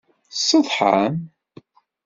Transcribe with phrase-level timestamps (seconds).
[0.31, 1.13] Tsetḥam?